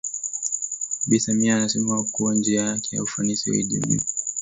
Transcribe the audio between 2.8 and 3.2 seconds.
ya